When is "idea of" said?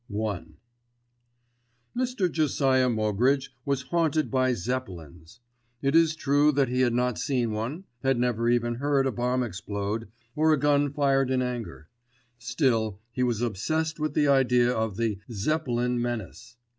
14.27-14.97